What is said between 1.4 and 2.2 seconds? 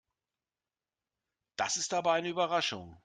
Das ist aber